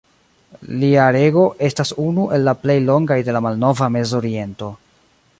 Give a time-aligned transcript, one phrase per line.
[0.83, 4.71] Lia rego estas unu el la plej longaj de la malnova Mezoriento.